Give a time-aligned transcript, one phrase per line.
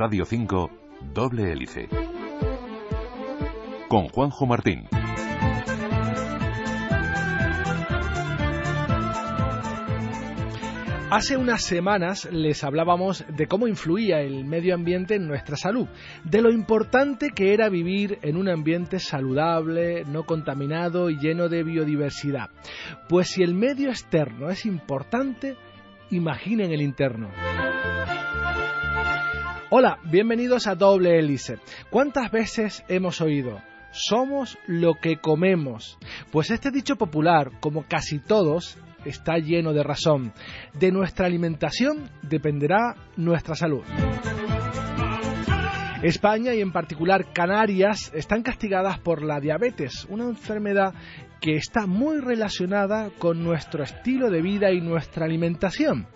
[0.00, 0.70] Radio 5,
[1.12, 1.86] doble hélice.
[3.86, 4.88] Con Juanjo Martín.
[11.10, 15.86] Hace unas semanas les hablábamos de cómo influía el medio ambiente en nuestra salud,
[16.24, 21.62] de lo importante que era vivir en un ambiente saludable, no contaminado y lleno de
[21.62, 22.48] biodiversidad.
[23.06, 25.58] Pues si el medio externo es importante,
[26.10, 27.28] imaginen el interno.
[29.72, 31.58] Hola, bienvenidos a Doble Hélice.
[31.90, 33.62] ¿Cuántas veces hemos oído?
[33.92, 35.96] Somos lo que comemos.
[36.32, 40.32] Pues este dicho popular, como casi todos, está lleno de razón.
[40.74, 43.84] De nuestra alimentación dependerá nuestra salud.
[46.02, 50.94] España y en particular Canarias están castigadas por la diabetes, una enfermedad
[51.40, 56.08] que está muy relacionada con nuestro estilo de vida y nuestra alimentación.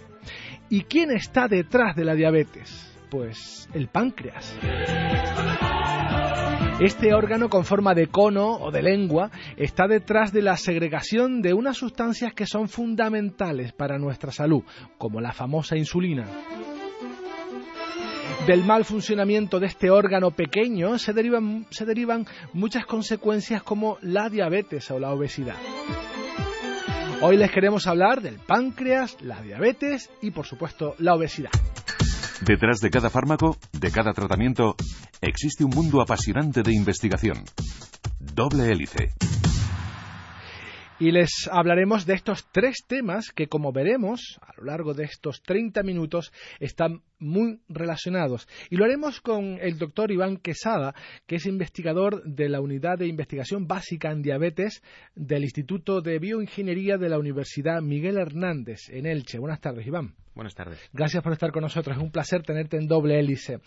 [0.68, 2.93] ¿Y quién está detrás de la diabetes?
[3.10, 4.58] Pues el páncreas.
[6.80, 11.54] Este órgano con forma de cono o de lengua está detrás de la segregación de
[11.54, 14.64] unas sustancias que son fundamentales para nuestra salud,
[14.98, 16.26] como la famosa insulina.
[18.46, 24.98] Del mal funcionamiento de este órgano pequeño se derivan, muchas consecuencias como la diabetes o
[24.98, 25.56] la obesidad.
[27.22, 31.52] Hoy les queremos hablar del páncreas, la diabetes y por supuesto la obesidad.
[32.46, 34.76] Detrás de cada fármaco, de cada tratamiento,
[35.22, 37.38] existe un mundo apasionante de investigación.
[38.20, 39.12] Doble hélice.
[41.00, 45.42] Y les hablaremos de estos tres temas que, como veremos a lo largo de estos
[45.42, 48.46] 30 minutos, están muy relacionados.
[48.68, 50.94] Y lo haremos con el doctor Iván Quesada,
[51.26, 54.82] que es investigador de la Unidad de Investigación Básica en Diabetes
[55.14, 59.38] del Instituto de Bioingeniería de la Universidad Miguel Hernández en Elche.
[59.38, 60.14] Buenas tardes, Iván.
[60.34, 60.80] Buenas tardes.
[60.92, 61.96] Gracias por estar con nosotros.
[61.96, 63.60] Es un placer tenerte en doble hélice.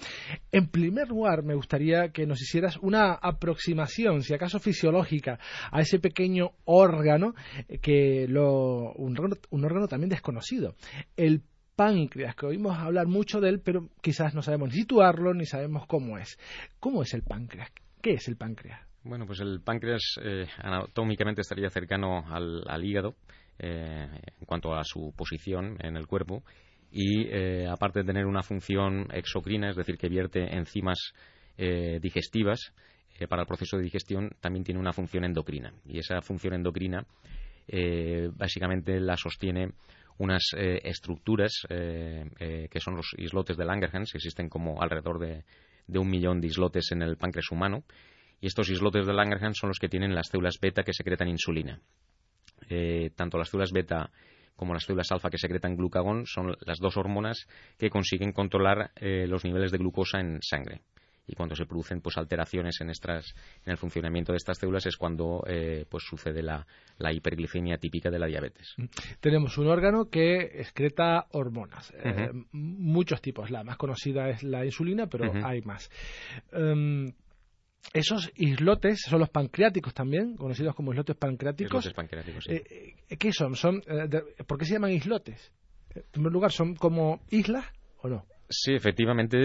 [0.51, 5.39] En primer lugar, me gustaría que nos hicieras una aproximación, si acaso fisiológica,
[5.71, 7.33] a ese pequeño órgano
[7.81, 9.17] que lo, un,
[9.49, 10.75] un órgano también desconocido.
[11.15, 11.43] El
[11.77, 15.85] páncreas, que oímos hablar mucho de él, pero quizás no sabemos ni situarlo ni sabemos
[15.87, 16.37] cómo es.
[16.79, 17.71] ¿Cómo es el páncreas?
[18.01, 18.81] ¿Qué es el páncreas?
[19.03, 23.15] Bueno, pues el páncreas eh, anatómicamente estaría cercano al, hígado
[23.59, 24.07] eh,
[24.39, 26.43] en cuanto a su posición en el cuerpo
[26.91, 31.13] y eh, aparte de tener una función exocrina, es decir, que vierte enzimas
[31.57, 32.71] digestivas
[33.29, 37.03] para el proceso de digestión, también tiene una función endocrina y esa función endocrina
[38.35, 39.71] básicamente la sostiene
[40.17, 45.19] unas eh, estructuras eh, eh, que son los islotes de Langerhans, que existen como alrededor
[45.19, 45.43] de,
[45.99, 47.83] un millón de islotes en el páncreas humano.
[48.39, 51.81] Y estos islotes de Langerhans son los que tienen las células beta que secretan insulina.
[53.15, 54.09] Tanto las células beta
[54.55, 57.47] como las células alfa que secretan glucagón son las dos hormonas
[57.77, 60.81] que consiguen controlar los niveles de glucosa en sangre.
[61.27, 63.35] Y cuando se producen pues alteraciones en estas
[63.65, 66.65] en el funcionamiento de estas células es cuando eh, pues sucede la,
[67.11, 68.73] hiperglicemia típica de la diabetes.
[68.77, 68.85] Mm.
[69.19, 71.93] tenemos un órgano que excreta hormonas.
[71.97, 73.51] Eh, muchos tipos.
[73.51, 75.91] La más conocida es la insulina pero hay más.
[76.53, 77.11] Em,
[77.93, 81.79] esos islotes son los pancreáticos también, conocidos como islotes pancreáticos.
[81.79, 82.53] Islotes pancreáticos, sí.
[82.53, 83.55] Eh, ¿Qué son?
[83.55, 83.81] son
[84.45, 85.51] ¿Por qué se llaman islotes?
[85.95, 87.65] En primer lugar, ¿son como islas
[87.97, 88.25] o no?
[88.49, 89.37] Sí, efectivamente,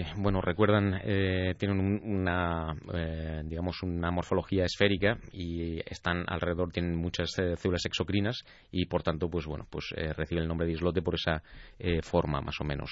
[0.00, 6.94] eh, bueno, recuerdan, eh, tienen una, eh, digamos, una morfología esférica y están alrededor, tienen
[6.94, 11.14] muchas células exocrinas y, por tanto, pues bueno, pues recibe el nombre de islote por
[11.14, 11.42] esa
[12.02, 12.90] forma más o menos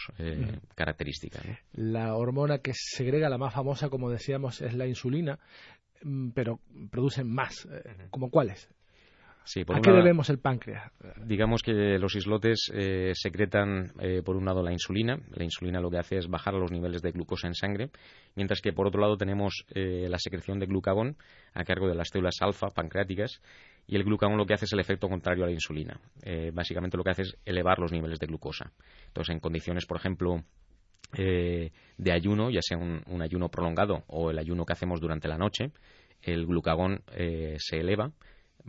[0.75, 1.41] característica.
[1.73, 5.39] La hormona que segrega, la más famosa, como decíamos, es la insulina,
[6.03, 7.69] mm, pero producen más.
[8.11, 8.69] ¿Como cuáles?
[9.57, 10.93] ¿A qué debemos el páncreas?
[11.25, 15.19] Digamos que los islotes eh, secretan, eh, por un lado, la insulina.
[15.35, 17.91] La insulina lo que hace es bajar los niveles de glucosa en sangre,
[18.37, 21.17] mientras que, por otro lado, tenemos eh, la secreción de glucagón
[21.55, 23.41] a cargo de las células alfa pancreáticas,
[23.87, 25.99] y el glucagón lo que hace es el efecto contrario a la insulina.
[26.53, 28.71] básicamente lo que hace es elevar los niveles de glucosa.
[29.07, 30.45] Entonces, en condiciones, por ejemplo,
[31.11, 35.73] de ayuno, ya sea un, ayuno prolongado o el ayuno que hacemos durante la noche,
[36.21, 37.03] el glucagón
[37.57, 38.13] se eleva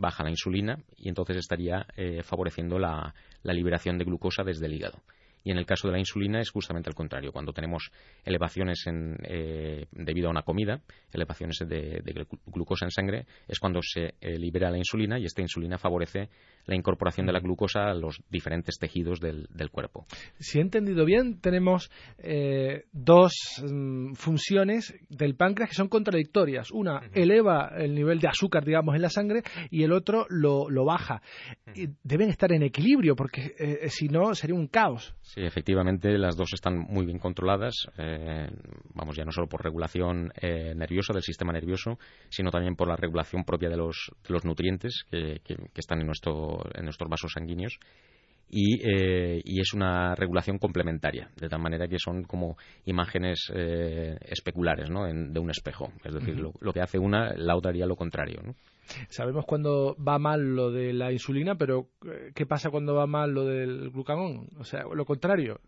[0.00, 4.74] baja la insulina y entonces estaría eh, favoreciendo la, la liberación de glucosa desde el
[4.74, 4.98] hígado.
[5.42, 7.32] Y en el caso de la insulina es justamente al contrario.
[7.32, 7.90] Cuando tenemos
[8.24, 10.82] elevaciones en, eh, debido a una comida,
[11.12, 12.02] elevaciones de,
[12.46, 16.28] glucosa en sangre, es cuando se eh, libera la insulina y esta insulina favorece
[16.66, 20.06] la incorporación de la glucosa a los diferentes tejidos del, cuerpo.
[20.38, 23.32] Si he entendido bien, tenemos eh, dos
[23.62, 26.70] mm, funciones del páncreas que son contradictorias.
[26.70, 31.22] Una eleva el nivel de azúcar, digamos, en la sangre y el otro lo, baja.
[32.02, 33.54] deben estar en equilibrio porque
[33.88, 35.14] si no sería un caos.
[35.32, 38.50] Sí, efectivamente, las dos están muy bien controladas, eh,
[38.94, 42.00] vamos, ya no solo por regulación eh, nerviosa del sistema nervioso,
[42.30, 46.06] sino también por la regulación propia de los, de los nutrientes que, que, están en,
[46.06, 47.78] nuestro, en nuestros vasos sanguíneos.
[48.48, 52.56] Y, eh, y, es una regulación complementaria, de tal manera que son como
[52.86, 55.04] imágenes eh, especulares ¿no?
[55.04, 55.92] de un espejo.
[56.02, 58.40] Es decir, lo, lo, que hace una, la otra haría lo contrario.
[58.42, 58.56] ¿no?
[59.08, 63.32] Sabemos cuando va mal lo de la insulina, pero eh, ¿qué pasa cuando va mal
[63.32, 64.48] lo del glucagón?
[64.58, 65.60] O sea, lo contrario.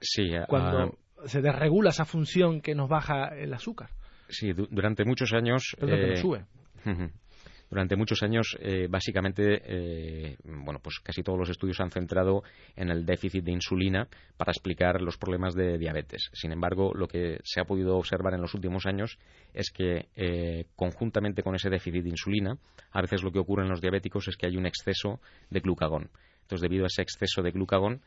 [0.00, 3.90] Sí, cuando se desregula esa función que nos baja el azúcar.
[4.28, 5.74] Sí, durante muchos años.
[5.78, 6.44] Perdón, eh, sube.
[7.70, 12.42] Durante muchos años, eh, básicamente, eh, bueno, pues casi todos los estudios han centrado
[12.76, 16.30] en el déficit de insulina para explicar los problemas de diabetes.
[16.32, 19.18] Sin embargo, lo que se ha podido observar en los últimos años
[19.52, 22.56] es que, eh, conjuntamente con ese déficit de insulina,
[22.90, 26.10] a veces lo que ocurre en los diabéticos es que hay un exceso de glucagón.
[26.42, 28.00] Entonces, debido a ese exceso de glucagón,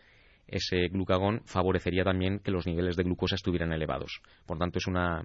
[0.47, 4.21] ese glucagón favorecería también que los niveles de glucosa estuvieran elevados.
[4.47, 5.23] Por tanto, es una,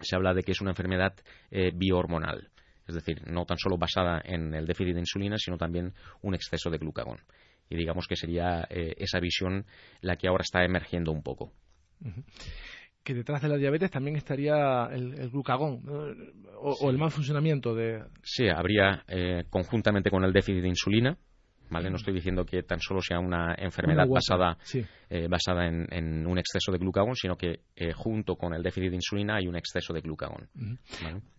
[0.00, 1.12] se habla de que es una enfermedad
[1.74, 2.48] biohormonal
[2.88, 5.92] es decir, no tan solo basada en el déficit de insulina, sino también
[6.22, 7.18] un exceso de glucagón.
[7.70, 9.66] Y digamos que sería eh, esa visión
[10.00, 11.52] la que ahora está emergiendo un poco.
[13.04, 15.82] Que detrás de la diabetes también estaría el, glucagón
[16.56, 18.04] o, el mal funcionamiento de.
[18.22, 21.18] Sí, habría eh, conjuntamente con el déficit de insulina
[21.70, 21.90] ¿vale?
[21.90, 24.56] No estoy diciendo que tan solo sea una enfermedad basada,
[25.10, 28.96] eh, basada en, un exceso de glucagón, sino que eh, junto con el déficit de
[28.96, 30.48] insulina hay un exceso de glucagón.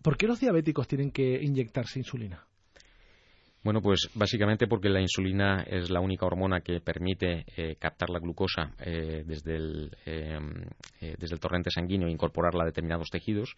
[0.02, 2.44] ¿Por qué los diabéticos tienen que inyectarse insulina?
[3.62, 8.18] Bueno, pues básicamente porque la insulina es la única hormona que permite eh, captar la
[8.18, 13.54] glucosa desde, el, desde el torrente sanguíneo e incorporarla a determinados tejidos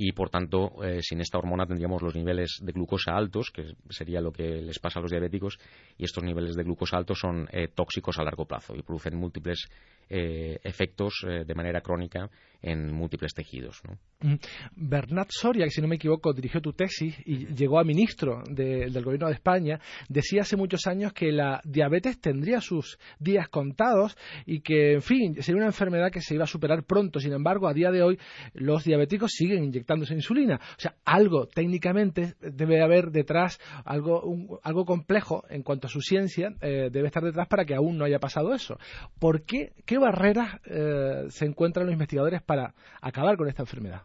[0.00, 4.20] y por tanto eh, sin esta hormona tendríamos los niveles de glucosa altos, que sería
[4.20, 5.58] lo que les pasa a los diabéticos,
[5.98, 9.68] y estos niveles de glucosa altos son eh, tóxicos a largo plazo y producen múltiples
[10.08, 12.30] eh, efectos de manera crónica
[12.62, 13.80] en múltiples tejidos.
[14.20, 14.34] Mm.
[14.74, 19.04] Bernat Soria, que si no me equivoco dirigió tu tesis y llegó a ministro del
[19.04, 24.60] Gobierno de España, decía hace muchos años que la diabetes tendría sus días contados y
[24.60, 27.20] que, en fin, sería una enfermedad que se iba a superar pronto.
[27.20, 28.18] Sin embargo, a día de hoy
[28.54, 30.56] los diabéticos siguen inyectándose insulina.
[30.56, 36.54] O sea, algo técnicamente debe haber detrás, algo, algo complejo en cuanto a su ciencia,
[36.60, 38.78] eh, debe estar detrás para que aún no haya pasado eso.
[39.20, 39.72] ¿Por qué?
[39.86, 44.02] ¿Qué barreras eh, se encuentran los investigadores para acabar con esta enfermedad?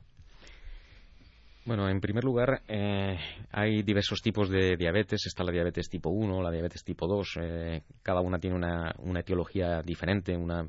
[1.66, 3.18] Bueno, en primer lugar, eh,
[3.52, 5.26] hay diversos tipos de diabetes.
[5.26, 7.38] Está la diabetes tipo 1, la diabetes tipo 2.
[7.42, 10.36] Eh, cada una tiene una, una, etiología diferente.
[10.36, 10.68] Una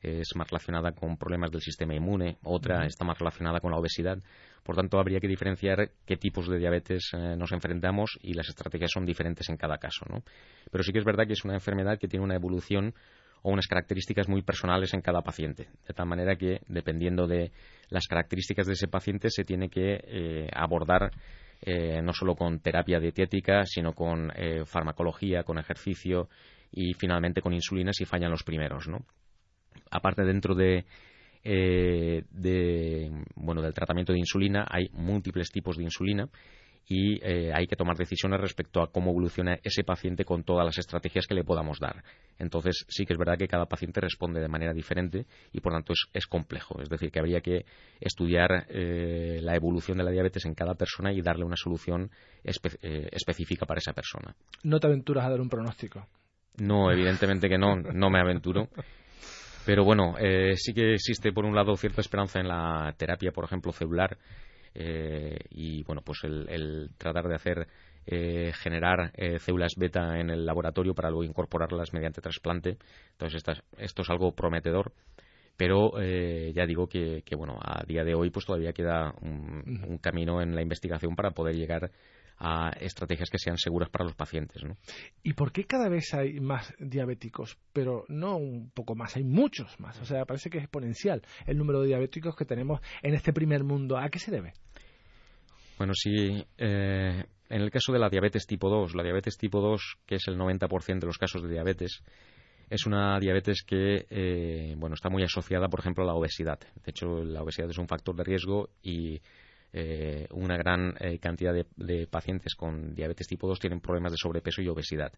[0.00, 4.18] es más relacionada con problemas del sistema inmune, otra está más relacionada con la obesidad.
[4.64, 9.06] Por tanto, habría que diferenciar qué tipos de diabetes nos enfrentamos y las estrategias son
[9.06, 10.04] diferentes en cada caso.
[10.10, 10.24] ¿no?
[10.72, 12.94] Pero sí que es verdad que es una enfermedad que tiene una evolución
[13.42, 15.68] o unas características muy personales en cada paciente.
[15.86, 17.50] De tal manera que, dependiendo de
[17.88, 21.10] las características de ese paciente, se tiene que eh, abordar
[21.60, 26.28] eh, no solo con terapia dietética, sino con eh, farmacología, con ejercicio
[26.70, 28.88] y finalmente con insulina si fallan los primeros.
[29.90, 30.86] Aparte, dentro de,
[31.44, 36.28] de, bueno, del tratamiento de insulina hay múltiples tipos de insulina
[36.86, 40.78] y eh, hay que tomar decisiones respecto a cómo evoluciona ese paciente con todas las
[40.78, 42.02] estrategias que le podamos dar.
[42.38, 45.92] Entonces, sí que es verdad que cada paciente responde de manera diferente y, por tanto,
[46.12, 46.80] es, complejo.
[46.80, 47.64] Es decir, que habría que
[48.00, 52.10] estudiar eh, la evolución de la diabetes en cada persona y darle una solución
[52.42, 54.34] eh, específica para esa persona.
[54.64, 56.06] ¿No te aventuras a dar un pronóstico?
[56.58, 58.68] No, evidentemente que no, no me aventuro.
[59.64, 60.16] Pero bueno,
[60.56, 64.18] sí que existe, por un lado, cierta esperanza en la terapia, por ejemplo, celular,
[64.74, 67.66] eh, y bueno, pues el, tratar de hacer
[68.06, 72.78] eh, generar eh, células beta en el laboratorio para luego incorporarlas mediante trasplante.
[73.12, 73.42] Entonces,
[73.78, 74.92] esto es algo prometedor.
[75.54, 80.56] Pero ya digo que, bueno, a día de hoy pues todavía queda un, camino en
[80.56, 81.90] la investigación para poder llegar
[82.44, 84.64] a estrategias que sean seguras para los pacientes.
[84.64, 84.76] ¿no?
[85.22, 87.56] ¿Y por qué cada vez hay más diabéticos?
[87.72, 90.00] Pero no un poco más, hay muchos más.
[90.00, 93.62] O sea, parece que es exponencial el número de diabéticos que tenemos en este primer
[93.62, 93.96] mundo.
[93.96, 94.54] ¿A qué se debe?
[95.78, 96.44] Bueno, sí.
[96.58, 100.26] Eh, en el caso de la diabetes tipo 2, la diabetes tipo 2, que es
[100.26, 102.02] el 90% de los casos de diabetes,
[102.68, 106.58] es una diabetes que eh, bueno, está muy asociada, por ejemplo, a la obesidad.
[106.58, 109.20] De hecho, la obesidad es un factor de riesgo y
[109.72, 114.62] eh, una gran eh, cantidad de, pacientes con diabetes tipo 2 tienen problemas de sobrepeso
[114.62, 115.12] y obesidad.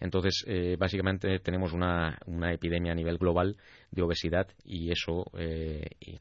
[0.00, 2.18] Entonces, eh, básicamente tenemos una,
[2.52, 3.56] epidemia a nivel global
[3.92, 5.24] de obesidad y eso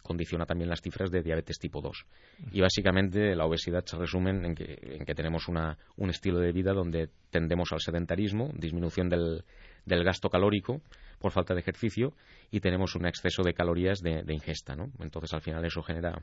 [0.03, 2.05] condiciona también las cifras de diabetes tipo 2.
[2.51, 7.71] Y básicamente la obesidad se resume en que, tenemos un estilo de vida donde tendemos
[7.71, 9.43] al sedentarismo, disminución del,
[9.85, 10.81] del gasto calórico
[11.19, 12.13] por falta de ejercicio
[12.51, 14.75] y tenemos un exceso de calorías de, ingesta.
[14.99, 16.21] Entonces, al final, eso genera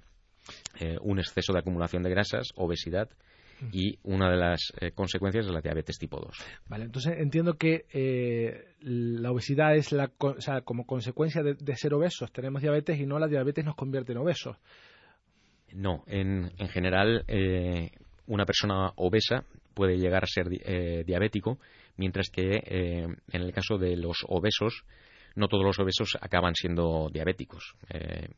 [0.78, 3.08] eh, un exceso de acumulación de grasas, obesidad
[3.72, 6.34] y una de las eh, consecuencias es la diabetes tipo 2.
[6.66, 11.92] Vale, entonces entiendo que eh, la obesidad es la, o sea, como consecuencia de, ser
[11.92, 12.32] obesos.
[12.32, 14.56] Tenemos diabetes y no la diabetes nos convierte en obesos.
[15.74, 17.24] No, en, en general
[18.26, 19.44] una persona obesa
[19.74, 20.48] puede llegar a ser
[21.04, 21.58] diabético,
[21.96, 24.84] mientras que en el caso de los obesos
[25.36, 27.76] no todos los obesos acaban siendo diabéticos,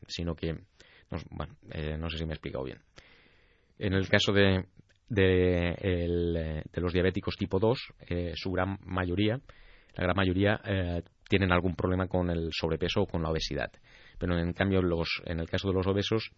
[0.07, 0.57] sino que
[1.71, 2.79] eh, no sé si me he explicado bien.
[3.79, 4.65] En el caso de,
[5.09, 9.39] de, los diabéticos tipo 2, eh, su gran mayoría,
[9.95, 13.71] la gran mayoría, eh, tienen algún problema con el sobrepeso o con la obesidad.
[14.19, 16.31] Pero en cambio, los, en el caso de los obesos,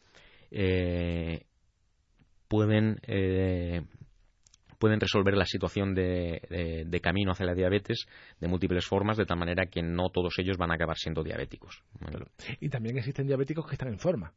[4.78, 8.06] pueden resolver la situación de, camino hacia la diabetes
[8.40, 11.84] de múltiples formas, de tal manera que no todos ellos van a acabar siendo diabéticos.
[12.60, 14.34] Y también existen diabéticos que están en forma.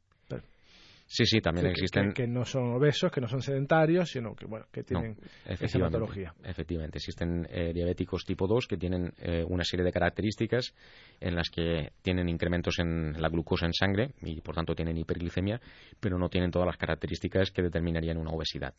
[1.10, 2.12] Sí, sí, también existen.
[2.12, 6.34] Que, no son obesos, que no son sedentarios, sino que, bueno, que tienen esa patología.
[6.44, 10.74] Efectivamente, existen eh, diabéticos tipo 2 que tienen eh, una serie de características
[11.18, 15.58] en las que tienen incrementos en la glucosa en sangre y, por tanto, tienen hiperglicemia,
[15.98, 18.74] pero no tienen todas las características que determinarían una obesidad.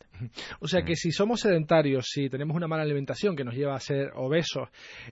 [0.60, 0.96] O sea que mm.
[0.96, 4.68] si somos sedentarios, si tenemos una mala alimentación que nos lleva a ser obesos,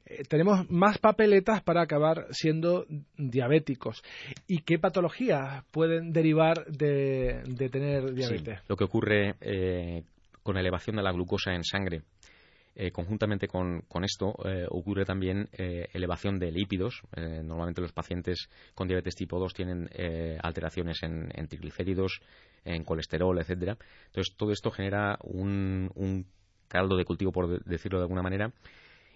[0.07, 4.05] eh, tenemos más papeletas para acabar siendo diabéticos.
[4.47, 8.61] ¿Y qué patologías pueden derivar de de, tener diabetes.
[8.69, 10.03] lo que ocurre eh,
[10.43, 12.03] con elevación de la glucosa en sangre
[12.75, 17.03] eh, conjuntamente con, esto eh, ocurre también elevación de lípidos.
[17.17, 19.91] normalmente los pacientes con diabetes tipo 2 tienen
[20.41, 22.21] alteraciones en, triglicéridos,
[22.65, 23.77] en colesterol, etcétera.
[24.07, 26.25] Entonces todo esto genera un, un
[26.69, 28.53] caldo de cultivo, por decirlo de alguna manera,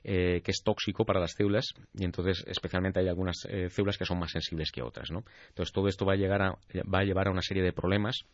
[0.03, 3.37] que es tóxico para las células y entonces especialmente hay algunas
[3.71, 5.11] células que son más sensibles que otras.
[5.11, 5.25] ¿no?
[5.49, 8.25] Entonces todo esto va a, llegar a, va a llevar a una serie de problemas.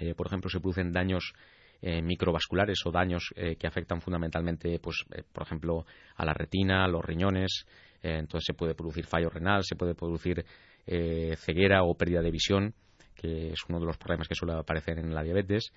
[0.00, 1.34] Eh, por ejemplo, se producen daños
[1.82, 6.88] eh, microvasculares o daños eh, que afectan fundamentalmente, pues, por ejemplo, a la retina, a
[6.88, 7.66] los riñones.
[8.02, 10.44] entonces se puede producir fallo renal, se puede producir
[10.86, 12.74] ceguera o pérdida de visión,
[13.14, 15.72] que es uno de los problemas que suele aparecer en la diabetes.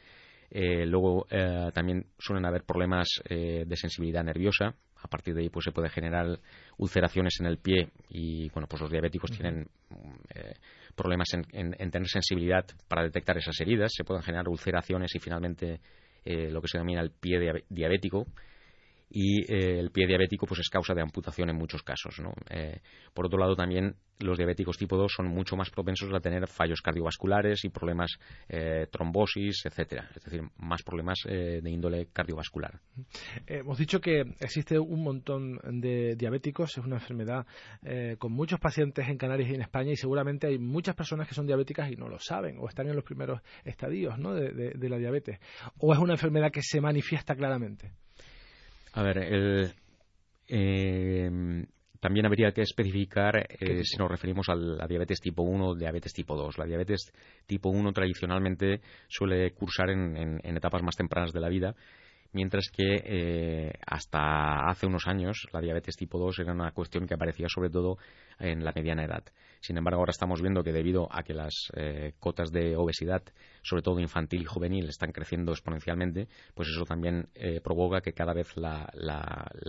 [0.52, 1.26] luego
[1.74, 6.40] también suelen haber problemas de sensibilidad nerviosa, a partir de ahí pues se puede generar
[6.78, 9.68] ulceraciones en el pie y bueno pues los diabéticos tienen
[10.34, 10.54] eh,
[10.96, 13.92] problemas en, tener sensibilidad para detectar esas heridas.
[13.96, 15.80] Se pueden generar ulceraciones y finalmente
[16.26, 18.26] eh, lo que se denomina el pie diabético
[19.10, 22.20] y eh, el pie diabético pues es causa de amputación en muchos casos.
[22.20, 22.34] ¿no?
[22.50, 22.82] Eh,
[23.14, 26.82] por otro lado, también los diabéticos tipo 2 son mucho más propensos a tener fallos
[26.82, 28.18] cardiovasculares y problemas
[28.50, 32.80] eh, trombosis, etcétera, es decir, más problemas de índole cardiovascular.
[33.46, 37.46] hemos dicho que existe un montón de diabéticos, es una enfermedad
[38.18, 41.46] con muchos pacientes en Canarias y en España y seguramente hay muchas personas que son
[41.46, 45.40] diabéticas y no lo saben o están en los primeros estadios de la diabetes.
[45.78, 47.92] ¿O es una enfermedad que se manifiesta claramente?
[48.98, 49.20] A ver,
[50.48, 51.68] eh,
[52.00, 56.14] también habría que especificar eh, si nos referimos a la diabetes tipo 1 o diabetes
[56.14, 56.58] tipo 2.
[56.58, 57.14] La diabetes
[57.46, 61.76] tipo 1 tradicionalmente suele cursar en, etapas más tempranas de la vida,
[62.32, 67.14] mientras que eh, hasta hace unos años la diabetes tipo 2 era una cuestión que
[67.14, 67.98] aparecía sobre todo
[68.40, 69.24] en la mediana edad.
[69.60, 73.24] Sin embargo, ahora estamos viendo que debido a que las eh, cotas de obesidad,
[73.64, 78.34] sobre todo infantil y juvenil, están creciendo exponencialmente, pues eso también eh, provoca que cada
[78.34, 78.88] vez la,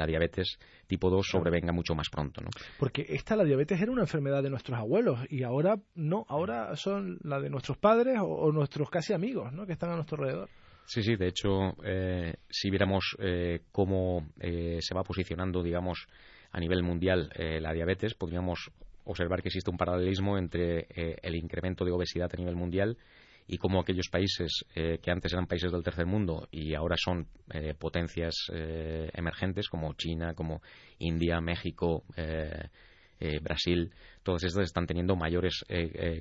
[0.07, 2.41] diabetes tipo 2 sobrevenga mucho más pronto.
[2.43, 2.51] ¿no?
[2.79, 7.19] Porque esta, la diabetes, era una enfermedad de nuestros abuelos y ahora no, ahora son
[7.23, 9.67] la de nuestros padres o, nuestros casi amigos ¿no?
[9.67, 10.49] que están a nuestro alrededor.
[10.89, 13.17] Sí, sí, de hecho, eh, si viéramos
[13.71, 16.07] cómo se va posicionando, digamos,
[16.51, 18.71] a nivel mundial la diabetes, podríamos
[19.09, 22.97] observar que existe un paralelismo entre eh, el incremento de obesidad a nivel mundial
[23.47, 27.27] y cómo aquellos países eh, que antes eran países del tercer mundo y ahora son
[27.51, 30.61] eh, potencias emergentes como China, como
[30.99, 32.05] India, México,
[33.43, 35.65] Brasil, todas estas están teniendo mayores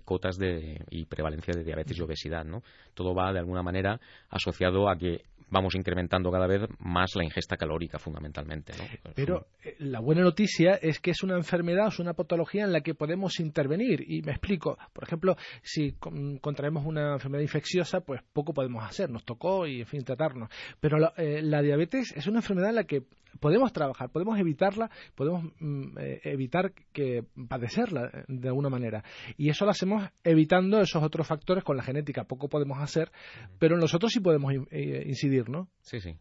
[0.04, 2.46] cotas de, y prevalencia de diabetes y obesidad.
[2.46, 2.64] ¿no?
[2.94, 4.00] Todo va de alguna manera
[4.30, 8.74] asociado a que vamos incrementando cada vez más la ingesta calórica fundamentalmente.
[9.16, 12.82] Pero eh, la buena noticia es que es una enfermedad, es una patología en la
[12.82, 14.04] que podemos intervenir.
[14.08, 15.94] Y me explico, por ejemplo, si
[16.42, 20.50] contraemos una enfermedad infecciosa, pues poco podemos hacer, nos tocó y, en fin, tratarnos.
[20.80, 23.04] Pero la, eh, la diabetes es una enfermedad en la que
[23.40, 29.04] podemos trabajar, podemos evitarla, podemos mm, eh, evitar que padecerla de alguna manera.
[29.38, 32.24] Y eso lo hacemos evitando esos otros factores con la genética.
[32.24, 33.12] Poco podemos hacer,
[33.60, 35.70] pero nosotros sí podemos eh, incidir, ¿no?
[35.82, 36.16] Sí, sí.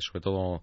[0.00, 0.62] sobre todo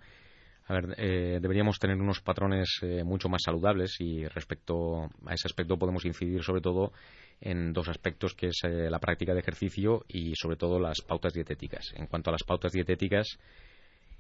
[0.70, 5.48] A ver, eh, deberíamos tener unos patrones eh, mucho más saludables y respecto a ese
[5.48, 6.94] aspecto podemos incidir sobre todo
[7.42, 11.34] en dos aspectos que es eh, la práctica de ejercicio y sobre todo las pautas
[11.34, 11.92] dietéticas.
[11.96, 13.40] En cuanto a las pautas dietéticas,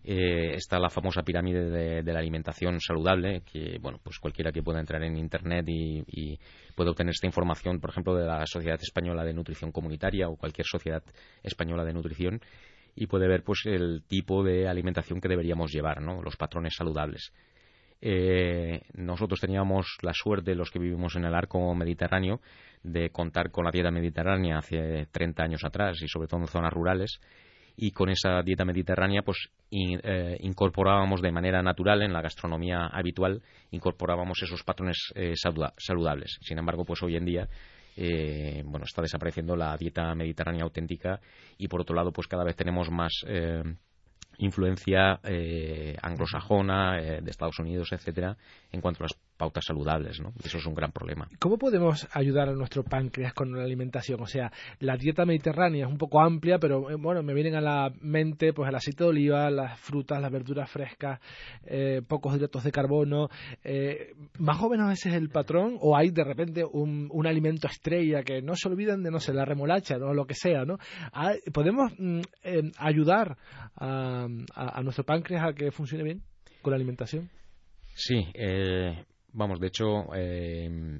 [0.01, 5.03] está la famosa pirámide de, la alimentación saludable, que bueno, pues cualquiera que pueda entrar
[5.03, 6.39] en internet y, y
[6.74, 10.65] puede obtener esta información, por ejemplo, de la Sociedad Española de Nutrición Comunitaria o cualquier
[10.65, 11.03] sociedad
[11.43, 12.39] española de nutrición,
[13.00, 16.22] y puede ver pues el tipo de alimentación que deberíamos llevar, ¿no?
[16.22, 17.32] los patrones saludables.
[18.01, 22.41] Eh, nosotros teníamos la suerte, los que vivimos en el arco mediterráneo,
[22.84, 26.74] de contar con la dieta mediterránea hace 30 años atrás y sobre todo en zonas
[26.74, 27.22] rurales.
[27.77, 33.41] Y con esa dieta mediterránea, pues eh, incorporábamos de manera natural en la gastronomía habitual,
[33.72, 36.38] incorporábamos esos patrones eh, saludables.
[36.41, 37.48] Sin embargo, pues hoy en día
[38.01, 41.20] eh, bueno, está desapareciendo la dieta mediterránea auténtica
[41.58, 43.62] y por otro lado, pues cada vez tenemos más eh,
[44.38, 48.38] influencia eh, anglosajona de Estados Unidos, etcétera,
[48.72, 50.34] en cuanto a las pautas saludables, ¿no?
[50.43, 51.29] Eso es un gran problema.
[51.39, 54.22] ¿Cómo podemos ayudar a nuestro páncreas con la alimentación?
[54.22, 57.62] O sea, la dieta mediterránea es un poco amplia, pero eh, bueno, me vienen a
[57.62, 61.22] la mente pues el aceite de oliva, las frutas, las verduras frescas,
[61.63, 63.29] eh, pocos hidratos de carbono.
[63.63, 65.77] Eh, ¿Más o menos ese es el patrón?
[65.79, 69.46] ¿O hay de repente un, alimento estrella que no se olviden de, no sé, la
[69.46, 70.79] remolacha, o lo que sea, ¿no?
[71.53, 72.22] ¿Podemos mm,
[72.77, 73.38] ayudar
[73.75, 76.24] a, a, nuestro páncreas a que funcione bien
[76.62, 77.29] con la alimentación?
[78.00, 81.00] Sí, eh, Vamos, de hecho, eh,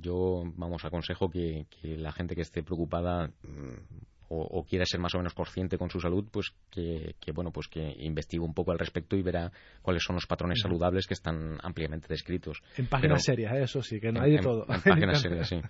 [0.00, 5.18] yo vamos aconsejo que, la gente que esté preocupada mm, o, quiera ser más o
[5.18, 9.16] menos consciente con su salud, pues que, bueno, pues que investigue un poco al respecto
[9.16, 12.62] y verá cuáles son los patrones saludables que están ampliamente descritos.
[12.76, 13.62] En páginas serias, ¿eh?
[13.62, 14.66] eso sí, que no hay de todo.
[14.68, 15.60] En, páginas serias, sí.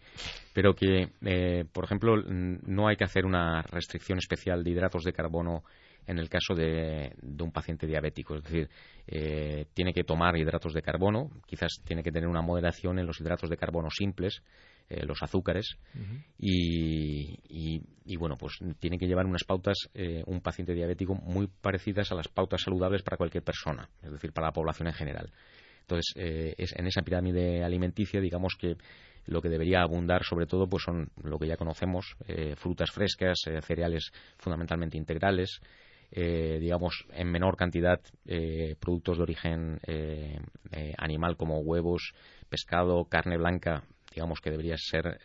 [0.52, 5.12] Pero que, eh, por ejemplo, no hay que hacer una restricción especial de hidratos de
[5.12, 5.62] carbono
[6.08, 8.34] en el caso de, un paciente diabético.
[8.34, 8.68] Es decir,
[9.06, 13.20] eh, tiene que tomar hidratos de carbono, quizás tiene que tener una moderación en los
[13.20, 14.42] hidratos de carbono simples,
[14.88, 15.76] eh, los azúcares,
[16.38, 22.14] y, bueno, pues tiene que llevar unas pautas, eh, un paciente diabético, muy parecidas a
[22.14, 25.30] las pautas saludables para cualquier persona, es decir, para la población en general.
[25.82, 28.76] Entonces, es en esa pirámide alimenticia, digamos que
[29.24, 32.14] lo que debería abundar sobre todo pues son lo que ya conocemos
[32.56, 35.62] frutas frescas cereales fundamentalmente integrales
[36.10, 40.40] eh, digamos, en menor cantidad eh, productos de origen eh,
[40.96, 42.14] animal como huevos,
[42.48, 45.20] pescado, carne blanca, digamos que debería ser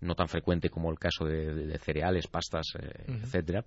[0.00, 2.66] no tan frecuente como el caso de, cereales, pastas,
[3.06, 3.64] etcétera.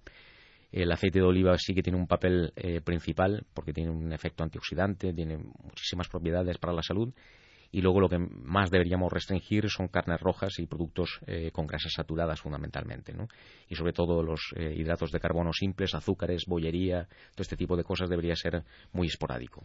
[0.72, 2.52] El aceite de oliva sí que tiene un papel
[2.84, 7.14] principal porque tiene un efecto antioxidante, tiene muchísimas propiedades para la salud
[7.76, 11.92] y luego lo que más deberíamos restringir son carnes rojas y productos eh, con grasas
[11.92, 13.14] saturadas fundamentalmente.
[13.68, 17.84] Y sobre todo los eh, hidratos de carbono simples, azúcares, bollería, todo este tipo de
[17.84, 19.62] cosas debería ser muy esporádico.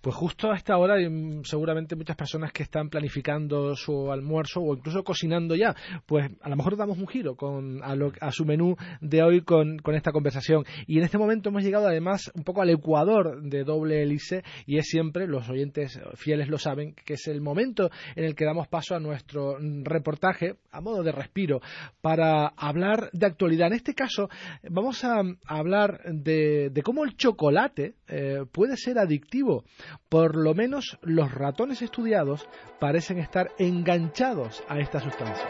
[0.00, 4.76] Pues justo a esta hora mm, seguramente muchas personas que están planificando su almuerzo o
[4.76, 5.74] incluso cocinando ya,
[6.06, 9.96] pues a lo mejor damos un giro con, a, su menú de hoy con, con
[9.96, 10.64] esta conversación.
[10.86, 14.78] Y en este momento hemos llegado además un poco al ecuador de doble hélice y
[14.78, 18.68] es siempre, los oyentes fieles lo saben, que es el momento en el que damos
[18.68, 21.60] paso a nuestro reportaje a modo de respiro
[22.00, 23.68] para hablar de actualidad.
[23.68, 24.28] En este caso
[24.68, 29.64] vamos a hablar de, cómo el chocolate eh, puede ser adictivo.
[30.08, 35.48] Por lo menos los ratones estudiados parecen estar enganchados a esta sustancia.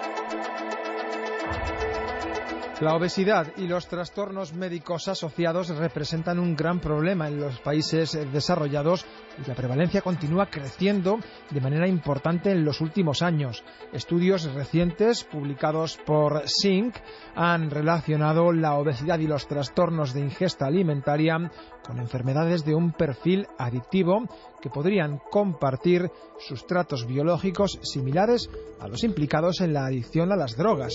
[2.81, 9.05] La obesidad y los trastornos médicos asociados representan un gran problema en los países desarrollados
[9.37, 11.19] y la prevalencia continúa creciendo
[11.51, 13.65] de manera importante en los últimos años.
[13.93, 16.95] Estudios recientes publicados por SINC
[17.35, 21.51] han relacionado la obesidad y los trastornos de ingesta alimentaria
[21.85, 24.23] con enfermedades de un perfil adictivo
[24.63, 30.95] que podrían compartir sustratos biológicos similares a los implicados en la adicción a las drogas.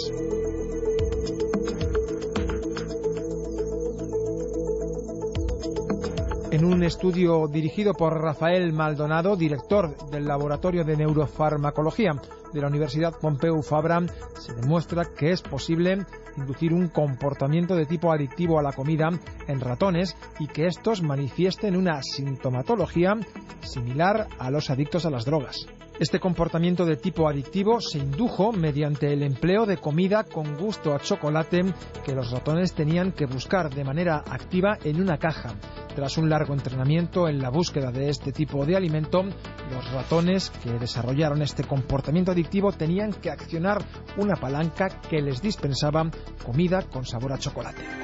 [6.64, 12.14] En un estudio dirigido por Rafael Maldonado, director del Laboratorio de Neurofarmacología
[12.54, 14.00] de la Universidad Pompeu Fabra,
[14.40, 16.06] se demuestra que es posible
[16.38, 19.10] inducir un comportamiento de tipo adictivo a la comida
[19.46, 23.18] en ratones y que estos manifiesten una sintomatología
[23.60, 25.68] similar a los adictos a las drogas.
[26.00, 31.00] Este comportamiento de tipo adictivo se indujo mediante el empleo de comida con gusto a
[31.00, 31.62] chocolate
[32.04, 35.54] que los ratones tenían que buscar de manera activa en una caja.
[35.96, 40.72] Tras un largo entrenamiento en la búsqueda de este tipo de alimento, los ratones que
[40.72, 43.78] desarrollaron este comportamiento adictivo tenían que accionar
[44.18, 46.10] una palanca que les dispensaba
[46.44, 48.03] comida con sabor a chocolate.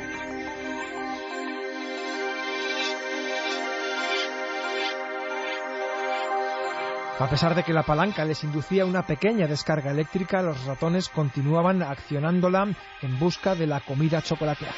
[7.20, 11.84] A pesar de que la palanca les inducía una pequeña descarga eléctrica, los ratones continuaban
[11.84, 12.70] accionándola
[13.02, 14.74] en busca de la comida chocolateada.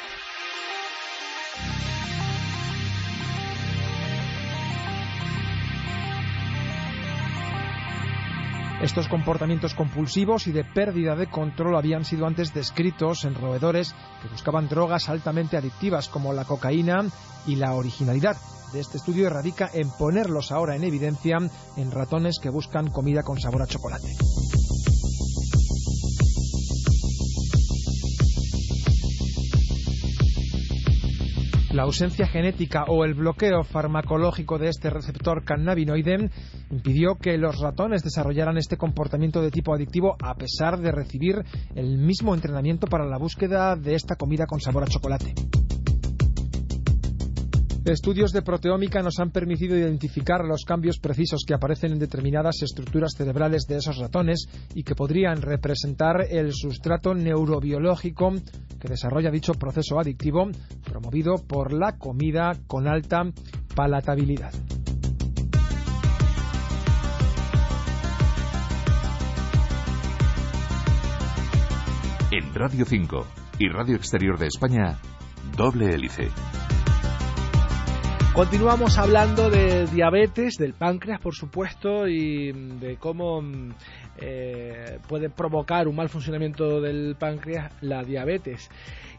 [8.82, 14.26] Estos comportamientos compulsivos y de pérdida de control habían sido antes descritos en roedores que
[14.26, 17.04] buscaban drogas altamente adictivas como la cocaína
[17.46, 18.36] y la originalidad
[18.72, 21.38] de este estudio radica en ponerlos ahora en evidencia
[21.76, 24.14] en ratones que buscan comida con sabor a chocolate.
[31.72, 36.28] La ausencia genética o el bloqueo farmacológico de este receptor cannabinoide
[36.70, 41.42] impidió que los ratones desarrollaran este comportamiento de tipo adictivo a pesar de recibir
[41.74, 45.34] el mismo entrenamiento para la búsqueda de esta comida con sabor a chocolate.
[47.84, 53.14] Estudios de proteómica nos han permitido identificar los cambios precisos que aparecen en determinadas estructuras
[53.16, 58.34] cerebrales de esos ratones y que podrían representar el sustrato neurobiológico
[58.80, 60.48] que desarrolla dicho proceso adictivo
[60.84, 63.24] promovido por la comida con alta
[63.74, 64.52] palatabilidad.
[72.30, 73.26] En Radio 5
[73.58, 74.98] y Radio Exterior de España,
[75.56, 76.28] doble hélice.
[78.34, 83.42] Continuamos hablando de diabetes, del páncreas, por supuesto, y de cómo
[84.16, 88.70] eh, puede provocar un mal funcionamiento del páncreas la diabetes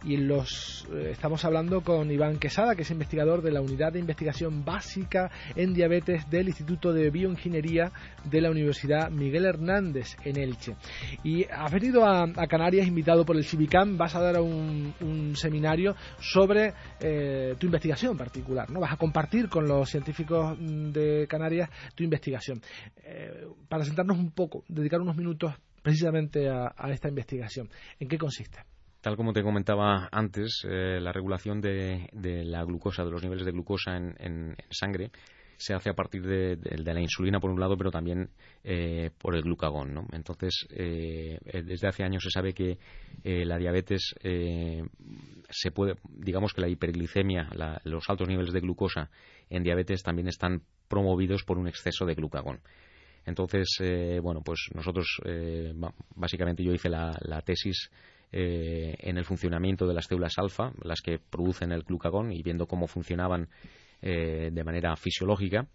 [0.04, 4.00] y los eh, estamos hablando con Iván Quesada, que es investigador de la Unidad de
[4.00, 7.92] Investigación Básica en Diabetes del Instituto de Bioingeniería
[8.24, 10.76] de la Universidad Miguel Hernández en Elche.
[11.24, 14.94] Y has venido a, Canarias invitado por el Civicam, vas a dar un,
[15.36, 18.80] seminario sobre eh, tu investigación particular, ¿no?
[18.80, 22.62] Vas a compartir con los científicos de Canarias tu investigación.
[23.04, 27.70] Eh, para sentarnos un poco, dedicar unos minutos precisamente a esta investigación.
[28.00, 28.73] ¿En qué consiste?
[29.04, 33.52] Tal como te comentaba antes, eh, la regulación de, la glucosa, de los niveles de
[33.52, 35.12] glucosa en, sangre,
[35.58, 38.30] se hace a partir de, la insulina por un lado, pero también
[38.64, 39.94] eh, por el glucagón.
[39.94, 40.08] ¿no?
[40.14, 42.78] Entonces, eh, desde hace años se sabe que
[43.26, 47.50] la diabetes se puede, digamos que la hiperglicemia,
[47.84, 49.10] los altos niveles de glucosa
[49.50, 52.62] en diabetes también están promovidos por un exceso de glucagón.
[53.26, 53.68] Entonces,
[54.22, 55.20] bueno, pues nosotros,
[56.16, 57.90] básicamente yo hice la tesis
[58.36, 62.66] eh, en el funcionamiento de las células alfa, las que producen el glucagón, y viendo
[62.66, 63.48] cómo funcionaban
[64.02, 65.68] eh, de manera fisiológica.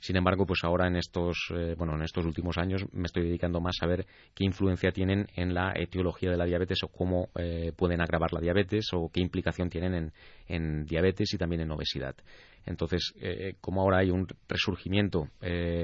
[0.00, 3.60] Sin embargo, pues ahora en estos, eh, bueno, en estos últimos años me estoy dedicando
[3.60, 7.28] más a ver qué influencia tienen en la etiología de la diabetes o cómo
[7.76, 10.12] pueden agravar la diabetes o qué implicación tienen
[10.48, 12.16] en, diabetes y también en obesidad.
[12.66, 13.14] Entonces,
[13.60, 15.28] como ahora hay un resurgimiento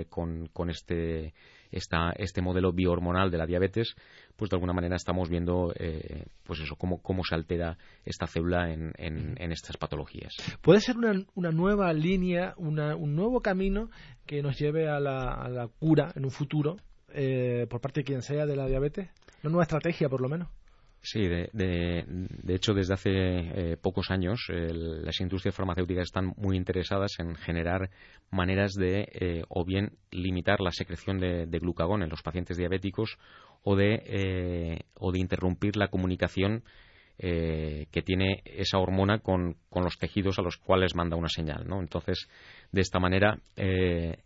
[0.08, 1.34] con, con este
[1.70, 3.94] esta, este modelo biohormonal de la diabetes,
[4.36, 8.72] pues de alguna manera estamos viendo eh, pues eso, cómo, cómo se altera esta célula
[8.72, 10.34] en, en, estas patologías.
[10.60, 12.76] ¿Puede ser una, una nueva línea, un
[13.14, 13.90] nuevo camino
[14.26, 16.76] que nos lleve a la, a la cura en un futuro
[17.08, 19.08] eh, por parte de quien sea de la diabetes?
[19.42, 20.48] ¿Una nueva estrategia, por lo menos?
[21.06, 27.12] Sí, de, de, hecho, desde hace eh, pocos años las industrias farmacéuticas están muy interesadas
[27.20, 27.90] en generar
[28.32, 33.18] maneras de eh, o bien limitar la secreción de, glucagón en los pacientes diabéticos
[33.62, 36.64] o de, eh, o de interrumpir la comunicación
[37.18, 41.66] que tiene esa hormona con, con, los tejidos a los cuales manda una señal.
[41.66, 41.80] ¿no?
[41.80, 42.28] Entonces,
[42.72, 43.38] de esta manera,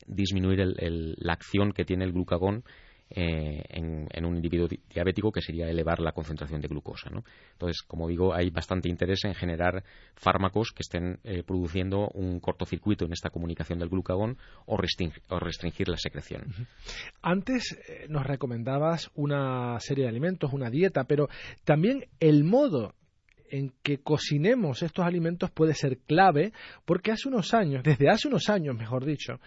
[0.09, 2.65] disminuir la acción que tiene el glucagón
[3.13, 7.11] eh, en, un individuo diabético, que sería elevar la concentración de glucosa.
[7.53, 9.83] Entonces, como digo, hay bastante interés en generar
[10.15, 15.97] fármacos que estén eh, produciendo un cortocircuito en esta comunicación del glucagón o, restringir la
[15.97, 16.45] secreción.
[17.23, 21.29] Antes eh, nos recomendabas una serie de alimentos, una dieta, pero
[21.65, 22.95] también el modo
[23.51, 26.53] en que cocinemos estos alimentos puede ser clave
[26.85, 29.41] porque hace unos años, desde hace unos años, mejor dicho,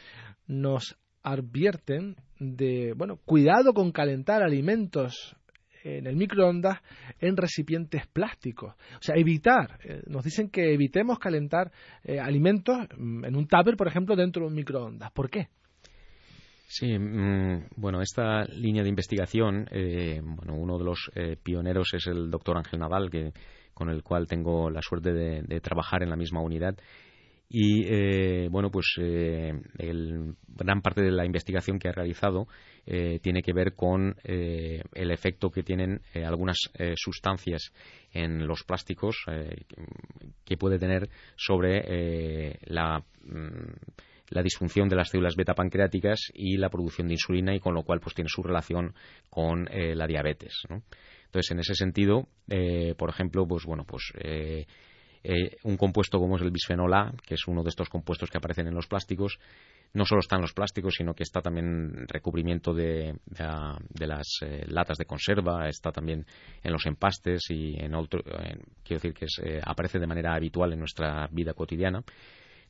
[0.48, 5.36] nos advierten de, bueno, cuidado con calentar alimentos
[5.84, 6.80] en el microondas
[7.20, 8.74] en recipientes plásticos.
[8.74, 11.72] O sea, evitar, eh, nos dicen que evitemos calentar
[12.04, 15.12] eh, alimentos mm, en un tupper, por ejemplo, dentro de un microondas.
[15.12, 15.48] ¿Por qué?
[16.68, 21.12] Sí, mm, bueno, esta línea de investigación, eh, bueno, uno de los
[21.44, 23.32] pioneros es el doctor Ángel Naval, que,
[23.74, 26.76] con el cual tengo la suerte de trabajar en la misma unidad
[27.56, 29.54] y eh, bueno pues eh,
[30.48, 32.48] gran parte de la investigación que ha realizado
[32.88, 36.58] eh, tiene que ver con el efecto que tienen algunas
[36.96, 37.72] sustancias
[38.12, 39.24] en los plásticos
[40.44, 43.72] que puede tener sobre la, mm,
[44.30, 47.84] la disfunción de las células beta pancreáticas y la producción de insulina y con lo
[47.84, 48.96] cual pues tiene su relación
[49.30, 50.64] con eh, la diabetes.
[51.26, 54.12] Entonces, en ese sentido, eh, por ejemplo, pues bueno, pues
[55.24, 58.38] eh, un compuesto como es el bisfenol A, que es uno de estos compuestos que
[58.38, 59.40] aparecen en los plásticos,
[59.94, 63.16] no solo está en los plásticos, sino que está también en recubrimiento de,
[64.00, 64.28] las
[64.68, 66.26] latas de conserva, está también
[66.64, 68.24] en los empastes y en otro,
[68.84, 69.28] quiero decir que
[69.64, 72.04] aparece de manera habitual en nuestra vida cotidiana.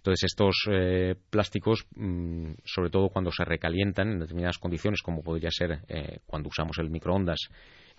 [0.04, 5.50] Entonces, estos eh, plásticos, mm, sobre todo cuando se recalientan en determinadas condiciones, como podría
[5.50, 7.40] ser eh, cuando usamos el microondas,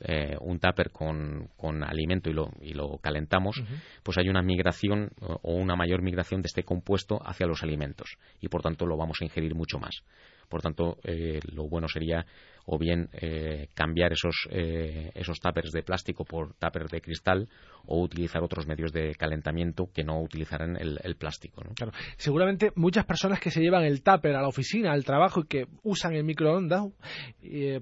[0.00, 1.48] eh, un tupper con,
[1.84, 3.62] alimento y lo, y lo calentamos,
[4.02, 8.48] pues hay una migración o una mayor migración de este compuesto hacia los alimentos y
[8.48, 10.02] por tanto lo vamos a ingerir mucho más.
[10.48, 12.26] Por tanto, eh, lo bueno sería
[12.66, 17.48] o bien eh, cambiar esos, eh, esos tuppers de plástico por tuppers de cristal
[17.86, 21.62] o utilizar otros medios de calentamiento que no utilizaran el, plástico.
[21.74, 21.92] Claro.
[22.16, 25.66] Seguramente muchas personas que se llevan el tupper a la oficina, al trabajo y que
[25.82, 26.84] usan el microondas,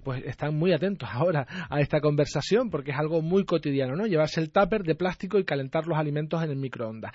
[0.03, 4.07] pues están muy atentos ahora a esta conversación porque es algo muy cotidiano, ¿no?
[4.07, 7.13] Llevarse el tupper de plástico y calentar los alimentos en el microondas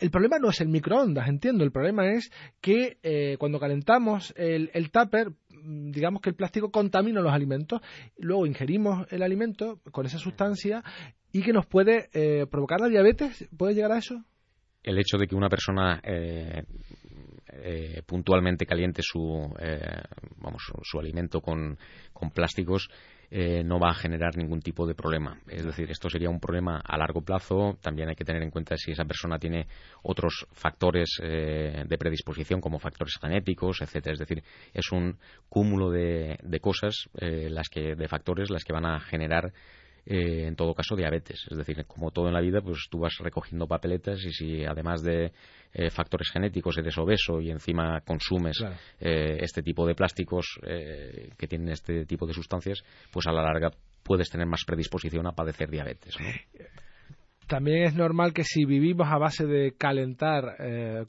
[0.00, 1.64] el problema no es el microondas, entiendo.
[1.64, 7.20] El problema es que eh, cuando calentamos el, tupper, mm, digamos que el plástico contamina
[7.20, 7.80] los alimentos,
[8.18, 10.82] luego ingerimos el alimento con esa sustancia
[11.32, 13.48] y que nos puede eh, provocar la diabetes.
[13.56, 14.24] ¿Puede llegar a eso?
[14.82, 16.64] El hecho de que una persona eh,
[18.06, 19.54] puntualmente caliente su,
[20.36, 21.78] vamos, su alimento con,
[22.12, 22.88] con plásticos
[23.32, 25.38] eh, no va a generar ningún tipo de problema.
[25.46, 27.78] Es decir, esto sería un problema a largo plazo.
[27.80, 29.68] También hay que tener en cuenta si esa persona tiene
[30.02, 34.14] otros factores eh, de predisposición, como factores genéticos, etcétera.
[34.14, 34.42] Es decir,
[34.74, 35.16] es un
[35.48, 39.52] cúmulo de, cosas, eh, las que, de factores, las que van a generar
[40.06, 41.46] eh, en todo caso diabetes.
[41.50, 45.02] Es decir, como todo en la vida, pues tú vas recogiendo papeletas y si además
[45.02, 45.32] de
[45.72, 48.62] eh, factores genéticos eres obeso y encima consumes
[49.00, 52.82] eh, este tipo de plásticos que tienen este tipo de sustancias,
[53.12, 53.70] pues a la larga
[54.02, 56.14] puedes tener más predisposición a padecer diabetes.
[57.46, 60.56] También es normal que si vivimos a base de calentar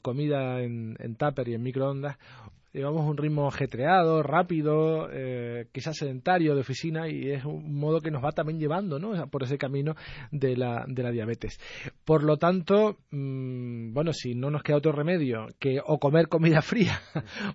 [0.02, 2.16] comida en, en tupper y en microondas,
[2.72, 8.10] llevamos un ritmo ajetreado, rápido, eh, quizás sedentario de oficina y es un modo que
[8.10, 9.26] nos va también llevando ¿no?
[9.28, 9.94] por ese camino
[10.30, 11.60] de la, de la diabetes.
[12.04, 16.62] Por lo tanto, mm, bueno, si no nos queda otro remedio que o comer comida
[16.62, 17.00] fría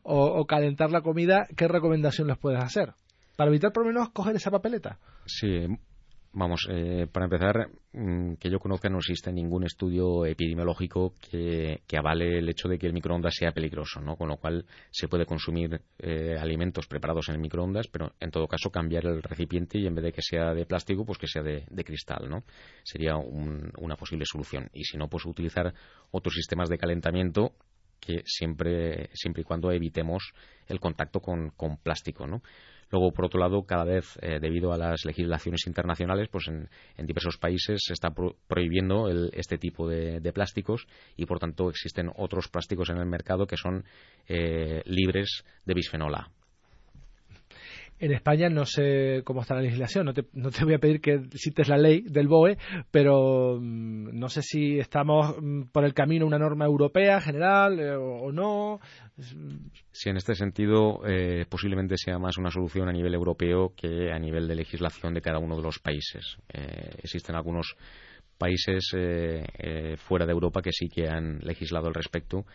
[0.04, 2.94] o, calentar la comida, ¿qué recomendación les puedes hacer?
[3.36, 5.00] Para evitar por lo menos coger esa papeleta.
[5.26, 5.68] Sí,
[6.40, 12.38] Vamos, eh, para empezar, mm, que yo conozca no existe ningún estudio epidemiológico que, avale
[12.38, 14.16] el hecho de que el microondas sea peligroso, ¿no?
[14.16, 18.48] Con lo cual se puede consumir eh, alimentos preparados en el microondas, pero en todo
[18.48, 21.42] caso cambiar el recipiente y en vez de que sea de plástico, pues que sea
[21.42, 22.44] de, cristal, ¿no?
[22.84, 24.70] Sería una posible solución.
[24.74, 25.74] Y si no, pues utilizar
[26.12, 27.54] otros sistemas de calentamiento
[28.00, 30.34] que siempre, siempre y cuando evitemos
[30.68, 32.44] el contacto con, con plástico, ¿no?
[32.92, 36.70] Luego, por otro lado, cada vez, eh, debido a las legislaciones internacionales, pues en,
[37.06, 38.10] diversos países se está
[38.48, 43.58] prohibiendo este tipo de, plásticos y, por tanto, existen otros plásticos en el mercado que
[43.58, 43.84] son
[44.28, 46.30] eh, libres de bisfenol A.
[48.00, 50.24] En España no sé cómo está la legislación, no te,
[50.64, 52.58] voy a pedir que cites la ley del BOE,
[52.92, 57.96] pero mm, no sé si estamos mm, por el camino una norma europea general eh,
[57.96, 58.80] o, no.
[59.92, 64.20] Sí, en este sentido eh, posiblemente sea más una solución a nivel europeo que a
[64.20, 66.38] nivel de legislación de cada uno de los países.
[66.54, 67.76] Eh, existen algunos
[68.38, 68.96] países
[69.98, 72.46] fuera de Europa que sí que han legislado al respecto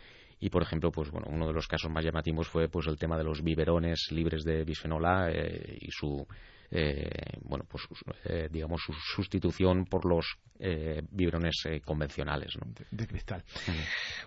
[0.42, 3.16] y por ejemplo pues bueno uno de los casos más llamativos fue pues el tema
[3.16, 6.26] de los biberones libres de bisfenol A eh, y su
[6.72, 7.08] eh,
[7.42, 7.84] bueno pues
[8.24, 10.26] eh, digamos su sustitución por los
[11.10, 12.52] biberones convencionales
[12.92, 13.42] de, cristal.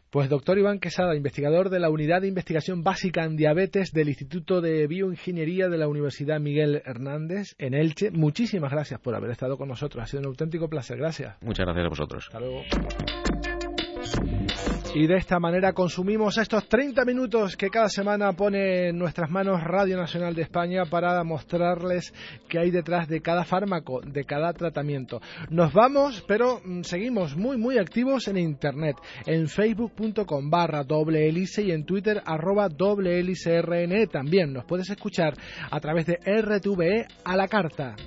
[0.10, 4.60] Pues doctor Iván Quesada investigador de la unidad de investigación básica en diabetes del Instituto
[4.60, 8.12] de Bioingeniería de la Universidad Miguel Hernández en Elche.
[8.12, 10.04] Muchísimas gracias por haber estado con nosotros.
[10.04, 10.98] Ha sido un auténtico placer.
[10.98, 11.38] Gracias.
[11.42, 12.26] Muchas gracias a vosotros.
[12.28, 12.64] Hasta luego
[14.96, 19.62] y de esta manera consumimos estos 30 minutos que cada semana pone en nuestras manos
[19.62, 22.14] Radio Nacional de España para mostrarles
[22.48, 25.20] qué hay detrás de cada fármaco, de cada tratamiento.
[25.50, 31.64] Nos vamos, pero mm, seguimos muy, muy activos en Internet, en facebook.com barra doble hélice
[31.64, 34.08] y en Twitter arroba doble hélice RNE.
[34.08, 35.34] También nos puedes escuchar
[35.70, 37.98] a través de RTVE a la carta.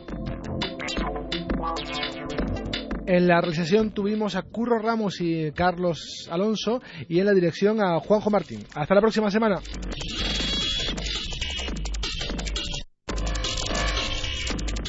[3.10, 7.98] En la realización tuvimos a Curro Ramos y Carlos Alonso y en la dirección a
[8.00, 8.62] Juanjo Martín.
[8.74, 9.62] Hasta la próxima semana.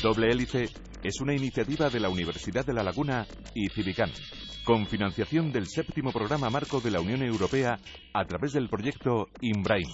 [0.04, 0.68] Doble Hélice
[1.02, 4.12] es una iniciativa de la Universidad de La Laguna y Civicán.
[4.66, 7.80] con financiación del séptimo programa marco de la Unión Europea
[8.14, 9.88] a través del proyecto INBRAIN.